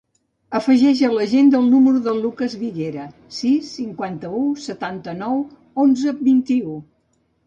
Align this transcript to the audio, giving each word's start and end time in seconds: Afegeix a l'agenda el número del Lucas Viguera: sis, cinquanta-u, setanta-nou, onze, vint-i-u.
Afegeix 0.59 1.01
a 1.07 1.07
l'agenda 1.15 1.57
el 1.57 1.65
número 1.73 1.99
del 2.07 2.23
Lucas 2.23 2.55
Viguera: 2.61 3.03
sis, 3.39 3.67
cinquanta-u, 3.81 4.41
setanta-nou, 4.63 5.37
onze, 5.85 6.15
vint-i-u. 6.31 6.75